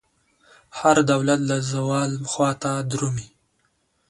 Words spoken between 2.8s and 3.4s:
درومي.